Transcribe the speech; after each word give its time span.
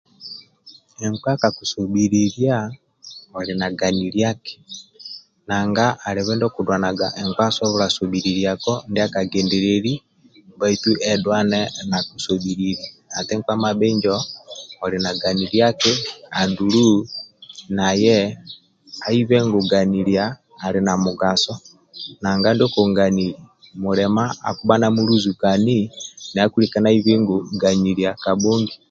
Nkpa 1.09 1.31
kakusobhililia 1.41 2.57
oli 3.37 3.53
na 3.59 3.67
ganiliaki 3.79 4.55
nanga 5.47 5.85
alibe 6.07 6.33
ndio 6.35 6.47
okudunaga 6.49 7.07
nkpa 7.27 7.45
asobola 7.49 7.85
sobhililiako 7.95 8.73
ndia 8.89 9.11
kakugendelili 9.13 9.93
baitu 10.59 10.89
edulane 11.11 11.59
nakusobhilili 11.89 12.85
ati 13.17 13.33
nkpa 13.39 13.53
mabhinjo 13.63 14.15
oli 14.83 14.97
na 15.03 15.11
ganyiliaki 15.21 15.93
andulu 16.41 16.85
naye 17.77 18.17
aibe 19.07 19.37
ngu 19.45 19.59
gayilia 19.71 20.25
ali 20.65 20.79
na 20.85 20.93
mugaso 21.03 21.53
nanga 22.21 22.49
ndio 22.53 22.67
kungayili 22.73 23.27
mulima 23.81 24.23
akibha 24.49 24.75
namuluzukani 24.81 25.77
naye 26.33 26.45
akilika 26.47 26.77
naibi 26.81 27.11
eti 27.13 27.55
kanyilia 27.61 28.11
kabhongi 28.23 28.75